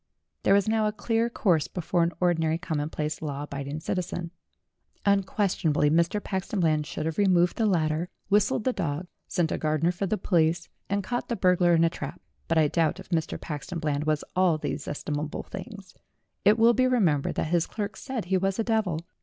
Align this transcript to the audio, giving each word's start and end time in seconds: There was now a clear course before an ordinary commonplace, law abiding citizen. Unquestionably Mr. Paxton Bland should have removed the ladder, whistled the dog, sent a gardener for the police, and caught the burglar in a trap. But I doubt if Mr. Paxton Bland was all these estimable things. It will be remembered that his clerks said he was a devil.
There 0.41 0.55
was 0.55 0.67
now 0.67 0.87
a 0.87 0.91
clear 0.91 1.29
course 1.29 1.67
before 1.67 2.01
an 2.01 2.11
ordinary 2.19 2.57
commonplace, 2.57 3.21
law 3.21 3.43
abiding 3.43 3.81
citizen. 3.81 4.31
Unquestionably 5.05 5.91
Mr. 5.91 6.19
Paxton 6.23 6.59
Bland 6.59 6.87
should 6.87 7.05
have 7.05 7.19
removed 7.19 7.55
the 7.57 7.67
ladder, 7.67 8.09
whistled 8.27 8.63
the 8.63 8.73
dog, 8.73 9.05
sent 9.27 9.51
a 9.51 9.59
gardener 9.59 9.91
for 9.91 10.07
the 10.07 10.17
police, 10.17 10.67
and 10.89 11.03
caught 11.03 11.29
the 11.29 11.35
burglar 11.35 11.75
in 11.75 11.83
a 11.83 11.89
trap. 11.91 12.19
But 12.47 12.57
I 12.57 12.67
doubt 12.67 12.99
if 12.99 13.09
Mr. 13.09 13.39
Paxton 13.39 13.77
Bland 13.77 14.05
was 14.05 14.23
all 14.35 14.57
these 14.57 14.87
estimable 14.87 15.43
things. 15.43 15.93
It 16.43 16.57
will 16.57 16.73
be 16.73 16.87
remembered 16.87 17.35
that 17.35 17.49
his 17.53 17.67
clerks 17.67 18.01
said 18.01 18.25
he 18.25 18.37
was 18.37 18.57
a 18.57 18.63
devil. 18.63 19.01